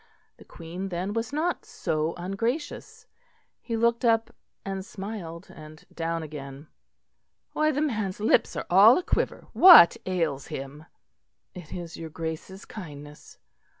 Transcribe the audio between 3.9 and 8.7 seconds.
up and smiled and down again. "Why, the man's lips are